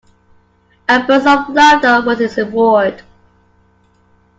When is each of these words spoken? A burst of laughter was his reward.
A 0.89 1.05
burst 1.05 1.27
of 1.27 1.49
laughter 1.53 2.01
was 2.03 2.17
his 2.17 2.35
reward. 2.37 3.03